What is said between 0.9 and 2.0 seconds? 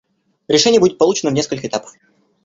получено в несколько этапов.